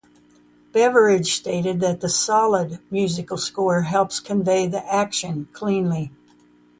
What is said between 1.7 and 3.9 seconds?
that the "solid" musical score